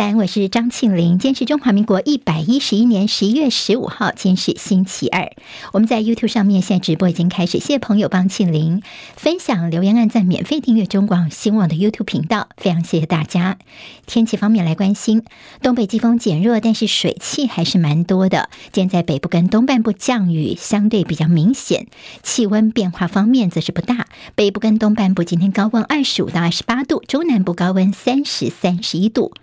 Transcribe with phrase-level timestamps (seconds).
[0.00, 1.18] 三，我是张庆玲。
[1.18, 5.30] 今天是中华民国一百一十一年十一月十五号，今天是星期二。
[5.74, 8.80] 我们在 YouTube 上面现在直播已经开始，谢谢朋友帮庆玲
[9.14, 13.58] 分享、留言、按赞、免费订阅中广新网的 YouTube 频道，非常谢谢大家。
[14.06, 15.22] 天气方面来关心，
[15.60, 18.48] 东北季风减弱，但是水汽还是蛮多的。
[18.72, 21.88] 今天在北部跟东半部降雨相对比较明显，
[22.22, 24.06] 气温变化方面则是不大。
[24.34, 29.34] 北部跟东半部今天高温二十五到二十八度，中南部高温三十三十一度。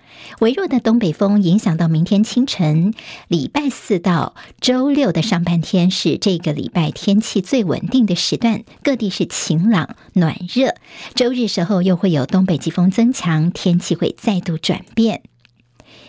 [0.47, 2.93] 微弱的东北风影响到明天清晨，
[3.27, 10.75] 礼拜四到周六的上半天是这个礼拜天气最稳定的时段，各地是晴朗暖热。
[11.13, 15.23] 周日时候又会有东北季风增强，天气会再度转变。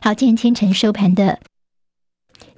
[0.00, 1.40] 好，今天清晨收盘的。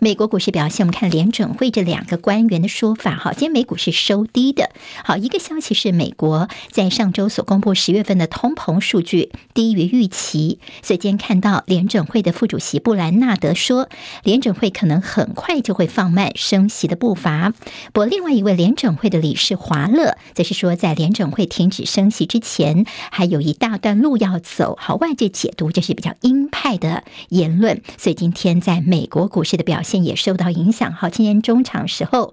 [0.02, 3.16] 美国股市表现，我们看联准会这两个官员的说法。
[3.16, 4.70] 好，今天美股是收低的。
[5.04, 13.90] 好，一个消息是美国在上周所公布十月份的通膨数据低于预期，所以今天看到联准会的副主席布兰纳德说，
[14.24, 17.52] 联准会可能很快就会放慢升息的步伐。
[17.92, 24.78] 不过，另外一位联准会的理事华勒则是说，在联准会停止升息之前，还有一大段路要走。
[24.80, 29.89] 好，外界解读这是比较鹰派的言论，所以今天在美国股市的表现。
[29.90, 30.92] 现也受到影响。
[30.92, 32.32] 好，今年中场时候，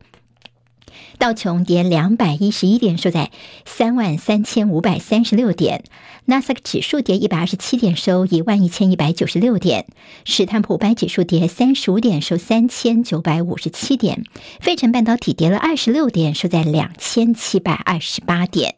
[1.17, 3.31] 道琼跌两百一十一点，收在
[3.65, 5.79] 三万三千五百三十六点；
[6.25, 9.85] 纳斯达克指数跌一百二十七点，收一万一千一百九十六点；
[10.23, 14.21] 史坦普五百指数跌三十五点，收三千九百五十七点；
[14.59, 18.75] 费城半导体跌了二十六点，收在两千七百二十八点。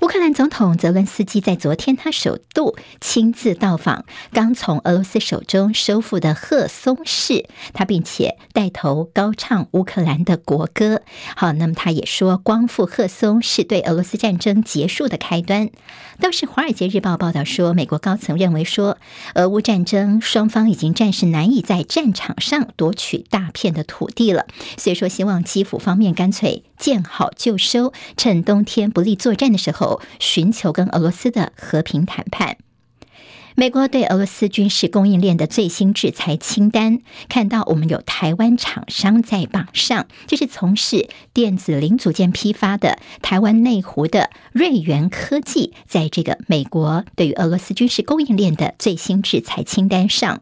[0.00, 11.02] 乌克兰总统泽伦斯基在昨天，他首度亲自到访刚从俄罗斯手中收复的赫松市，他并且带头高唱乌克兰的国歌。
[11.34, 15.70] 好，那么他也说，光复赫松是对俄罗斯战争结束的开端。
[16.20, 18.98] 倒是《华尔街日报》报道说，美国高层认为说，
[19.34, 30.00] 俄乌战争双方已经暂时难以在战场上夺取大片的土地了，所以说希望基辅方面干脆见好就收，趁冬天不利作战的时候。
[30.18, 32.58] 寻求跟俄罗斯的和平谈判。
[33.54, 50.40] 美国对俄罗斯军事供应链的最新制裁清单，看到我们有台湾厂商在榜上，这是从事电子零组件批发的台湾内湖的瑞元科技，在这个美国对于俄罗斯军事供应链的最新制裁清单上。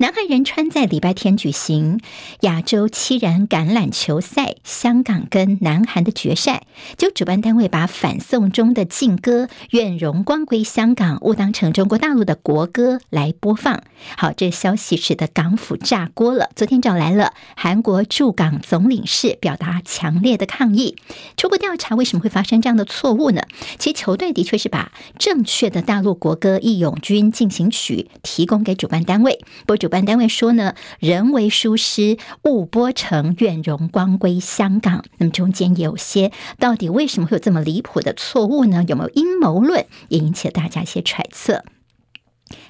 [0.00, 2.00] 南韩仁川在礼拜天举行
[2.40, 6.62] 亚洲七人橄榄球赛，香港跟南韩的决赛，
[6.96, 13.82] 就主办单位把反送中的劲歌《愿荣光归香港》误当成中国大陆的国歌来播放。
[14.16, 16.48] 好，这消息使得港府炸锅了。
[16.56, 20.96] 昨天找来了韩国驻港总领事，表达强烈的抗议。
[21.36, 23.42] 初步调查，为什么会发生这样的错误呢？
[23.78, 29.89] 其球队的确是把正确的大陆国歌《义勇军进行曲》提供给主办单位，不主。
[29.90, 35.04] 办单位说呢，人为疏失，误播成“愿荣光归香港”。
[35.18, 38.82] 那么中间有些，到底为什么会有这么离谱的错误呢？
[38.88, 39.84] 有没有阴谋论？
[40.08, 41.64] 也引起了大家一些揣测。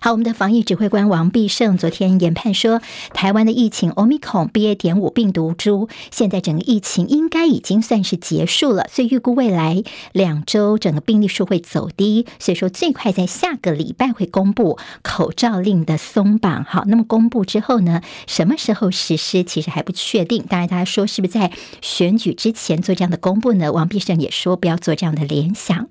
[0.01, 2.81] 好，我们的防疫指挥官王必胜昨天研判说，
[3.13, 4.75] 台湾的疫情 Omicron BA.
[4.75, 9.83] 点五病毒株，现在整个疫情应该已经算是结束了，所以预估未来
[10.13, 16.65] 两周整个病例数会走低，所以说最快在下个礼拜会公布口罩令的松绑。
[16.65, 20.45] 好，那么公布之后呢，什么时候实施其实还不确定。
[20.49, 21.53] 当然，大家说是不是在
[21.83, 23.71] 选举之前做这样的公布呢？
[23.73, 25.89] 王必胜也说不要做这样的联想。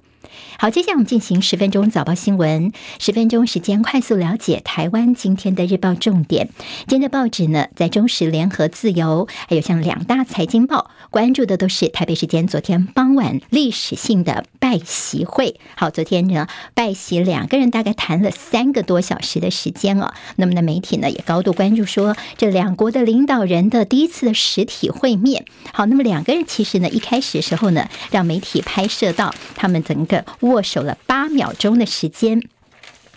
[0.61, 6.49] 好，接下来我们进行十分钟早报新闻，十分钟时间快速了解台湾今天的日报重点。
[6.79, 15.55] 今天的报纸呢，在中时、联合、自由，还有像两大财经报，关注的都是台北时间昨天傍晚历史性的拜习会。
[15.77, 20.11] 好，昨天呢，拜习两个人大概谈了三个多小时的时间哦。
[20.35, 25.45] 那么呢，媒体呢也高度关注说，这两国的领导人的第一次的实体会面。
[25.71, 30.25] 好，那么两个人其实呢，一开始的时候呢，让媒体拍摄到他们整个。
[30.49, 32.41] 握手了八秒钟的时间。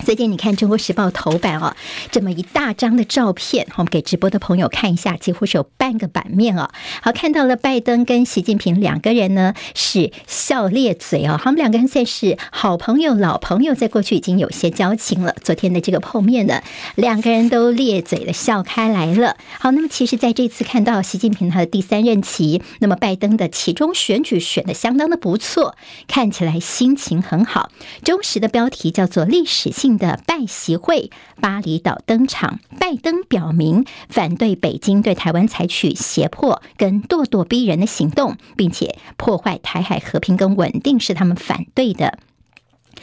[0.04, 1.76] 最近你看《中国时报》头版哦，
[2.10, 6.70] 这么一大张的照片，我们给直播的朋友看一下，几乎是有半个版面哦。
[7.00, 15.36] 好，看到了拜登跟习近平两个人呢是笑裂嘴哦，他们两个人算是好朋友、老朋友，在过去已经有些交情了。
[15.40, 16.60] 昨天的这个碰面呢，
[16.96, 19.36] 两个人都咧嘴的笑开来了。
[19.60, 25.76] 好，那么其实在这次看到习近平他的第三任期，那么拜登的其中选举选的相当的不错，
[26.08, 27.70] 看起来心情很好。
[28.02, 29.91] 中时的标题叫做历史性。
[29.98, 31.10] 的拜习会，
[31.40, 42.18] 巴厘岛登场，拜登表明反对北京对台湾采取胁迫跟咄咄逼人的行动，并且破坏台海和平跟稳定是他们反对的。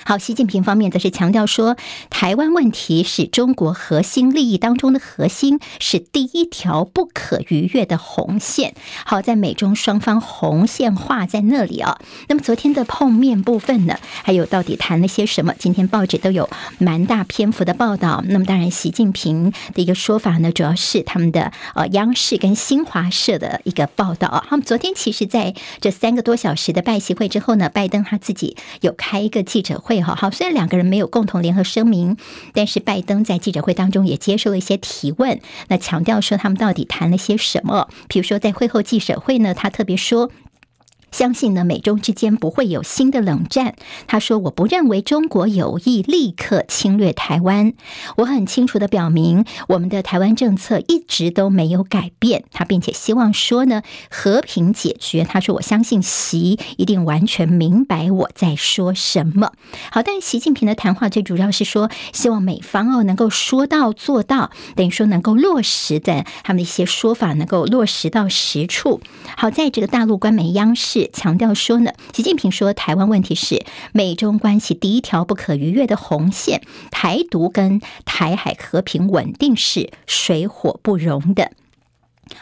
[0.06, 1.78] 好，习近平方面则是强调说，
[2.10, 8.74] 台湾问题是中国核心利益当中的核心，是第一条不可逾越的红线。
[9.06, 12.00] 好，在美中双方红线画在那里啊。
[12.28, 15.54] 那么昨天的碰面部分呢，还有到底谈了些什么？
[15.60, 16.50] 今天报纸都有
[16.80, 18.24] 蛮大篇幅的报道。
[18.28, 24.46] 那么当然，习近平的一个说法呢，主要是他们的呃央视跟新华社的一个报道啊。
[24.50, 29.89] 他们昨天其实在这三个多小时的拜习会之后呢，拜登他自己有开一个记者会。
[29.90, 32.16] 会好好，虽然两个人没有共同联合声明，
[32.54, 35.40] 但是拜登在记者会当中也接受了一些提问，
[35.70, 37.88] 那强调说他们到底谈了些什么？
[38.08, 40.30] 比如说在会后记者会呢，他特别说。
[41.12, 43.76] 相信呢，美中之间不会有新的冷战。
[44.08, 47.74] 他说：“我不认为中国有意立刻侵略台湾。
[48.18, 52.44] 我很清楚地表明，我们的台湾政策一直都没有改变。
[52.52, 55.24] 他并且希望说呢，和平解决。
[55.24, 59.54] 他说：我相信习一定完全明白我在说什么。
[59.92, 69.02] 好，但习近平的谈话最主要是说，希望美方哦能够说到做到，等于说能够落实的他们的一些说法能够落实到实处。
[69.36, 73.64] 好，在这个大陆官媒央视。”强调说呢，习近平说，台湾问题是
[73.94, 81.52] 美中关系第一条不可逾越的红线，台独跟台海和平稳定是水火不容的。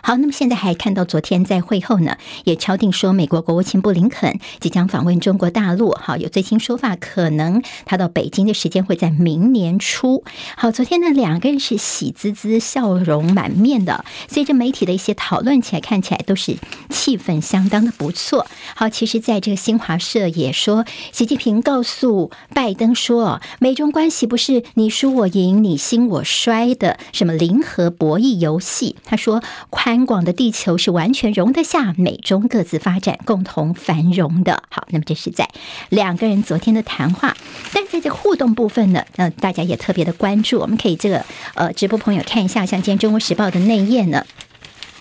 [0.02, 5.92] 好，那么现在还看到昨天在会后呢，也敲定说，美国国务卿布林肯即将访问中国大陆。
[5.92, 10.24] 好，有最新说法，可能他到北京的时间会在明年初。
[10.56, 16.58] 好，昨天呢，两个人是喜滋滋、笑容满面的，随着媒体的一些讨论起来，看起来都是
[16.90, 18.48] 气氛相当的不错。
[18.76, 28.96] 好，其实在这个新华社也说，习近平告诉拜登说，美中关系不是你输我赢、你兴我衰的什么零和博弈游戏。
[29.04, 29.42] 他说。
[29.78, 34.64] 宽广的地球是完全容得下美中各自发展、共同繁荣的。
[34.70, 35.48] 好，那么这是在
[35.90, 37.38] 两个人昨天的谈话，
[37.72, 40.58] 但在这互动部分呢，呃，大家也特别的关注。
[40.58, 44.26] 我们可以这个呃直播朋友看一下，像今天《中国时报》的内页呢。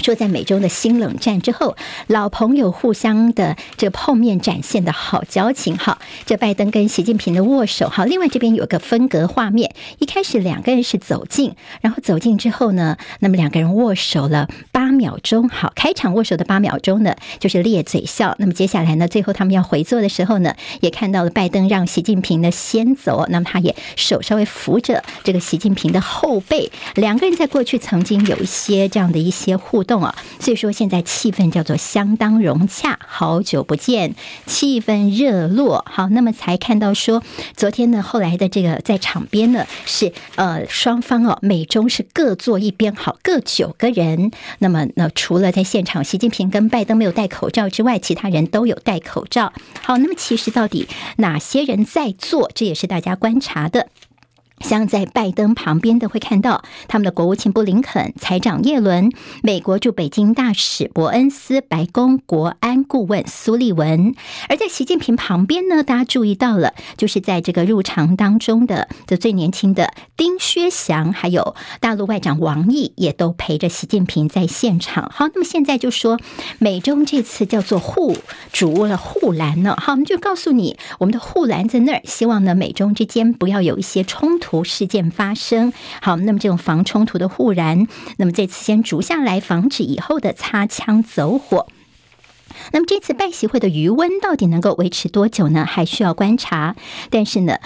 [0.03, 1.77] 说在美中的新冷战之后，
[2.07, 5.77] 老朋友互相的这碰面展现的好交情。
[5.77, 7.89] 哈，这拜登跟习近平的握手。
[7.89, 15.49] 好，另外这边有个分隔画面，一开始两个人是走近，然后走近之后呢，那么两个人握手了八秒钟。
[15.49, 18.35] 好，开场握手的八秒钟呢，就是咧嘴笑。
[18.39, 26.71] 那么接下来呢，最后他们要回座的时候呢，也看到了拜登让习近平呢先走，那么他也手稍微扶着这个习近平的后背。
[26.95, 30.05] 两个人在过去曾经有一些这样的一些互动。
[30.05, 35.83] 啊，所以说现在气氛叫做相当融洽，好久不见，气氛热络。
[35.89, 37.23] 好，那么才看到说，
[37.57, 44.33] 昨天呢，后来的这个在场边呢是呃双方哦，美中是各坐一边，好，各九个人。
[44.59, 49.53] 那么那除了在现场，习近平跟拜登没有戴口罩之外，其他人都有戴口罩。
[49.83, 53.89] 好，那么其实到底哪些人在做，这也是大家观察的。
[54.61, 59.11] 像在拜登旁边的会看到他们的国务卿布林肯、财长叶伦、
[59.43, 64.15] 美国驻北京大使伯恩斯、白宫国安顾问苏利文；
[64.49, 75.11] 而在习近平旁边呢，大家注意到了，就是在这个入场当中的这最年轻的丁薛祥，还有大陆外长王毅，也都陪着习近平在现场。
[75.15, 76.19] 好，那么现在就说
[76.59, 78.17] 美中这次叫做护
[78.53, 79.77] 筑了护栏呢。
[79.79, 84.46] 好，我们就告诉你，我们的护栏在那儿，希望呢美中之间不要有一些冲突。
[84.47, 91.67] 图事件发生，好，那么这种防冲突的护栏，那么这次先逐下来，防止以后的擦枪走火。
[92.73, 95.67] 那么这次拜习会的余温到底能够维持多久呢？
[95.67, 96.77] 还需要观察。
[97.11, 97.59] 但是呢，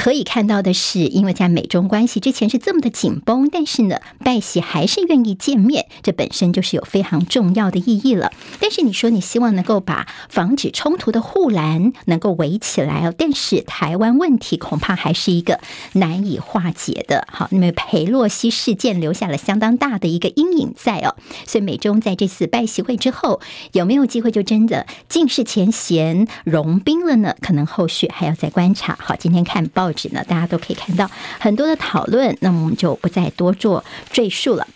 [0.00, 8.32] 可以看到的是，因为在美中关系之前是这么的紧绷，但是呢，拜习还是愿意见面，这本身就是有非常重要的意义了。
[8.60, 15.60] 但是你说你希望能够把防止冲突的护栏能够围起来哦，但是台湾问题恐怕还是一个
[15.92, 17.28] 难以化解的。
[17.30, 21.14] 好，那么裴洛西事件留下了相当大的一个阴影在哦，
[21.46, 23.42] 所以美中在这次拜习会之后
[23.72, 27.34] 有没有机会就真的尽释前嫌融冰了呢？
[27.42, 28.96] 可能后续还要再观察。
[28.98, 34.68] 好，今天看报报纸呢，大家都可以看到很多的讨论，那么我们就不再多做赘述了。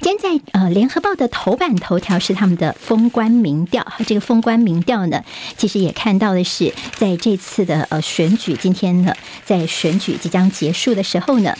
[0.00, 5.24] 今天在呃《联合报》的头版头条是他们的封关民调，这个封关民调呢，
[5.56, 11.54] 其实也看到的是在这次的呃选举，今天呢，在选举即将结束的时候呢。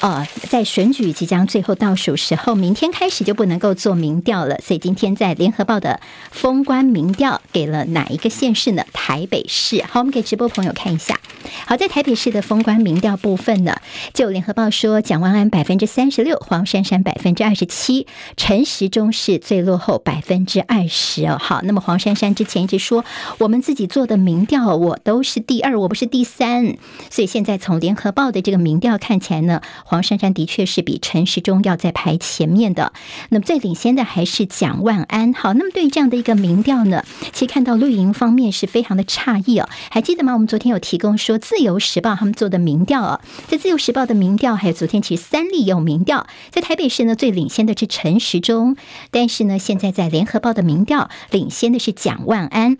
[0.00, 4.56] 呃，在选举即将最后倒数时候，明天开始就不能够做民调了。
[4.64, 8.84] 所以今天在联合报的封关民调给了哪一个县市呢？
[8.92, 9.82] 台北市。
[9.82, 11.18] 好，我们给直播朋友看一下。
[11.66, 13.76] 好，在台北市的封关民调部分呢，
[14.14, 21.36] 就联合报说，蒋万安百分之三十六，黄珊珊百分之二十七，陈时中是最落后百分之二十哦。
[21.38, 23.04] 好，那么黄珊珊之前一直说，
[23.38, 26.76] 我们自己做的民调，我都是第二，我不是第三。
[27.10, 32.92] 所以现在从联合报的这个民调看起来呢，黄珊珊的确是比陈时中要在排前面的。
[33.30, 35.32] 那么最领先的还是蒋万安。
[35.32, 39.68] 好，那么对于这样的一个民调呢，其实看到绿营方面是非常的诧异哦。
[39.90, 40.32] 还记得吗？
[40.32, 48.76] 我们昨天有提供说，《自由时报》他们做的民调啊，在《自由时报》的民调，还有昨天其实三立也有民调，在台北市呢最领先的是陈时中，
[49.10, 52.78] 但是呢现在在《联合报》的民调领先的是蒋万安。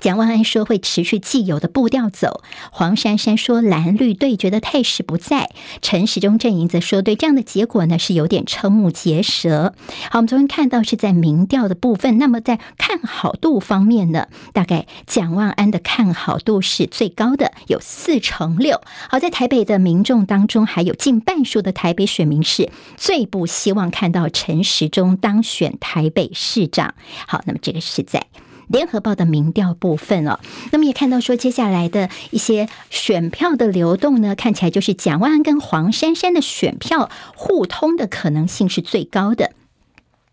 [0.00, 5.50] 蒋万安说会持续既有的步调走，黄珊珊说蓝绿对决的态势不在，
[5.82, 9.74] 陈时中阵营则说对这样的结果呢是有点瞠目结舌。
[10.10, 18.80] 好，我们昨天看到是在民调的部分，那么在看好度方面呢，大概蒋万安的看好度是最高的，有四成六。
[19.08, 26.94] 好，在台北的民众当中，还有近半数的台北选民是最不希望看到陈时中当选台北市长。
[27.26, 28.26] 好，那么这个是在。
[28.68, 30.40] 联合报的民调部分哦，
[30.72, 39.52] 那么也看到说，接下来的一些选票的流动呢，看起来就是蒋万安跟黄珊珊的选票互通的可能性是最高的。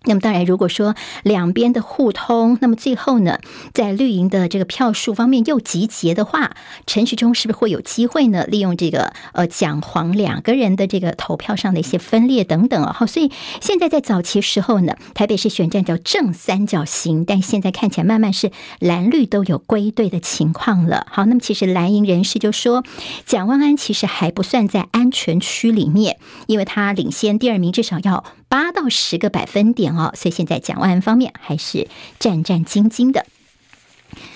[0.06, 3.40] 那么当然，如果说两边的互通，那么最后呢，
[3.74, 6.52] 在绿营的这个票数方面又集结的话，
[6.86, 8.46] 陈时中是不是会有机会呢？
[8.46, 13.32] 利用这个呃蒋黄两个人的这个投票上的一些分裂等等啊，好，所以
[13.62, 21.08] 现在在早期时候呢，台北市选战叫正三角形，但现在看起来慢慢是蓝绿都有归队的情况了。
[21.10, 22.84] 好，那么其实蓝营人士就说，
[23.26, 26.18] 蒋万安其实还不算在安全区里面，
[26.48, 28.24] 因为他领先第二名至少要。
[28.54, 31.88] 八到十个百分点哦，所以现在蒋万方面还是
[32.20, 33.26] 战战兢兢的。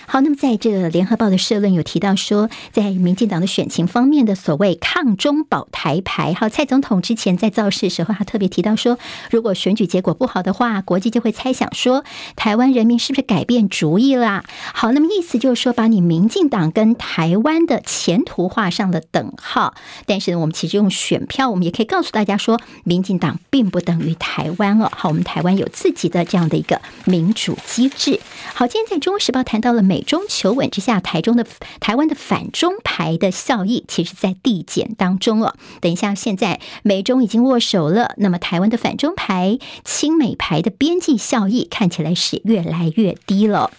[0.10, 8.98] 好，那么在这个联合报的社论有提到说，在民进党的选情方面的所谓抗中保台牌，好，蔡总统之前在造势的时候，他特别提到说，
[9.30, 12.06] 如果选举结果不好的话，国际就会猜想说，
[12.38, 14.46] 台湾人民是不是改变主意啦？
[14.74, 19.74] 好，那么意思就是说，把你民进党跟台湾的前途画上了等号。
[20.06, 24.90] 但是呢，我们其实用选票，我们也可以告诉大家说，民进党并不等于台湾哦。
[24.96, 28.22] 好，我们台湾有自己的这样的一个民主机制。
[28.54, 29.97] 好，今天在中国时报谈到了美。
[29.98, 31.44] 美中求稳之下，台中的
[31.80, 35.56] 台湾的反中牌的效益，其实在递减当中哦。
[35.82, 43.72] 等一下，现在美中已经握手了，那么台湾的反中牌、亲美牌的边际效益，看起来是越来越低了。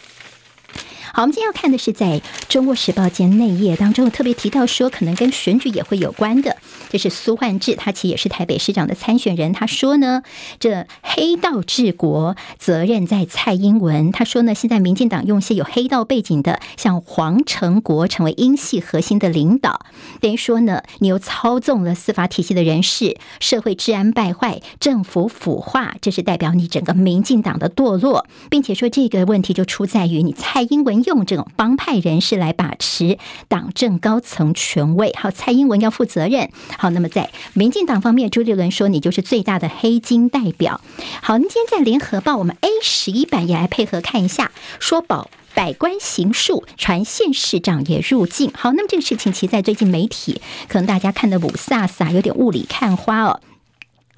[1.18, 6.56] 好，我们今天要看的是在《中国时报》间内页当中特别提到说，可能跟选举也会有关的，
[6.90, 9.52] 这是苏焕智，他其实也是台北市长的参选人。
[9.52, 10.22] 他说呢，
[10.60, 14.12] 这黑道治国责任在蔡英文。
[14.12, 19.86] 他说呢，现在民进党用些有黑道背景的，像黄成国成为英系核心的领导，
[20.20, 31.07] 等于说呢，你又操纵了司法体系的人士，社会治安败坏，政府腐化，这是代表你整个民进党的堕落，并且说这个问题就出在于你蔡英文。
[31.08, 36.50] 用这种帮派人士来把持党政高层权位，好，蔡英文要负责任。
[36.76, 40.82] 好，那么在民进党方面，朱立伦说你就是最大的黑金代表。
[41.22, 48.52] 好，那今天在联合报，我们 A 十一版也来配合看一下，说保百官行述，传县市长也入境。
[48.54, 53.40] 好，那么这个事情其实在最近媒体可能大家看得雾煞煞，有点雾里看花哦。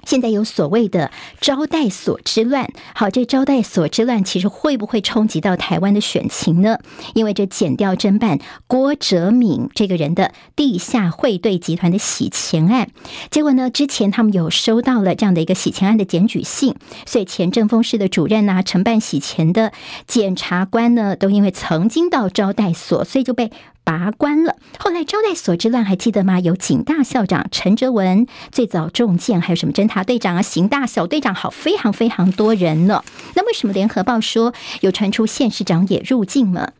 [0.05, 6.79] 现在有所谓的招待所之乱，好，这招待所之乱其实会不会冲击到台湾的选情呢？
[7.13, 12.89] 因为这检调侦办郭哲敏这个人的地下汇兑集团的洗钱案，
[13.29, 19.71] 结果呢，之前他们有收到了这样的一个洗钱案的检举信，所以前政风室的主任啊，承办洗钱的
[20.07, 23.51] 检察官呢，都因为曾经到招待所，所以就被。
[23.83, 24.55] 拔关了。
[24.79, 26.39] 后来招待所之乱还记得吗？
[26.39, 33.03] 有警大校长陈哲文最早中箭，还有什么侦查队长啊、刑大小队长，好，非常非常多人呢。
[33.35, 36.73] 那为什么联合报说有传出县市长也入境了？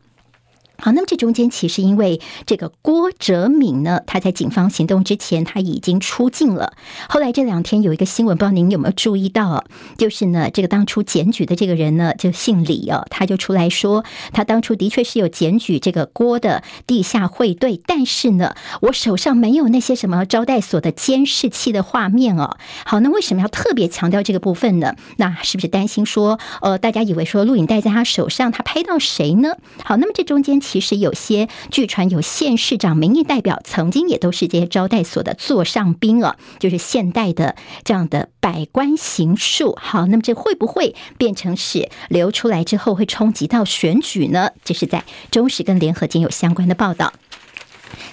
[0.81, 6.73] 好，那么这中间其实因为这个郭哲敏呢，他在警方行动之前他已经出境了。
[7.07, 9.63] 后来这两天有一个新闻，不知道您有没有注意到？
[9.99, 22.57] 就是呢，这个当初检举的这个人呢，就姓李哦，他就出来说，他当初的确是有检举这个郭的地下会对，但是呢，我手上没有那些什么招待所的监视器的画面哦。
[22.85, 24.95] 好，那为什么要特别强调这个部分呢？
[25.17, 29.57] 那是不是担心说，呃，大家以为说录影带在他手上，他拍到谁呢？
[29.83, 30.59] 好，那么这中间。
[30.71, 39.77] 其实有些据传有县市长民意代表曾经也都是这些招待所的座上宾啊，就是现代的这样的百官行述。
[39.81, 44.51] 好，那么这会不会变成是流出来之后会冲击到选举呢？
[44.63, 47.11] 这是在中时跟联合间有相关的报道。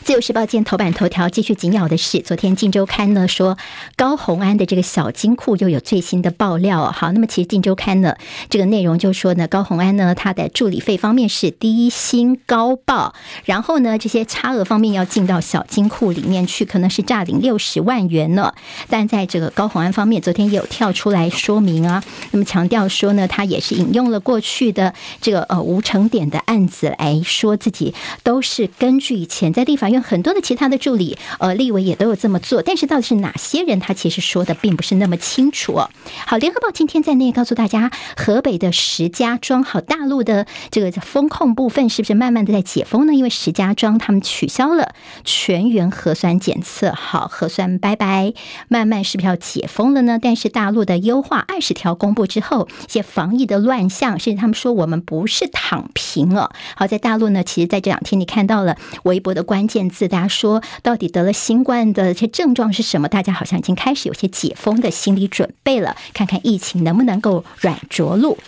[0.04, 3.58] 自由时报见头版头条继续紧咬的是，昨天《镜周刊》呢说
[3.96, 6.90] 高虹安的这个小金库又有最新的爆料。
[6.90, 8.14] 好，那么其实《镜周刊》呢
[8.48, 13.14] 这个内容就说呢，高虹安呢他的助理费方面是低薪高报，
[13.44, 18.52] 然后呢这些差额方面要进到小金库里面去，可能是诈领六十万元呢。
[18.88, 30.02] 但在这个高虹安方面，昨天也有跳出来说明啊，那么强调说呢，他也是引用了过去的这个呃吴成典的案子来说自己都是根据以前在立法院。
[30.02, 35.78] 很多的其他的助理，呃，立委也都有这么做，但是到底是哪些人，他其实说的并不是那么清楚。
[36.26, 43.14] 好，联合报今天在内告诉大家，河北的石家庄，好，大陆的这个封控部分是不是慢慢的在解封呢？
[43.14, 44.94] 因为石家庄他们取消了
[45.24, 48.34] 全员核酸检测，好，核酸拜拜，
[48.68, 50.18] 慢慢是不是要解封了呢？
[50.20, 56.50] 但是大陆的优化二十条公布之后，一些防疫的乱象，甚至他们说我们不是躺平哦。
[56.76, 60.06] 好，在大陆呢，其实在这两天你看到了微博的关关键字。
[60.06, 63.08] 大家说，到底得了新冠的这些症状是什么？
[63.08, 68.38] 大家好像已经开始有些解封的心理准备了，看看疫情能不能够软着陆。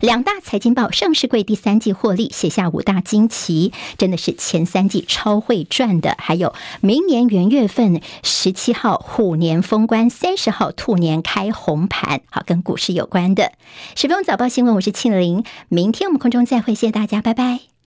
[0.00, 6.14] 两大财经报上市柜第三季获利写下五大惊奇，真的是前三季超会赚的。
[6.18, 13.52] 还有明年元月份十七号虎年封关，三十号兔年开红盘，好，跟股市有关的。
[13.96, 17.77] 十分钟早报新闻，我是庆玲，明天我们空中再会，谢谢大家，拜拜。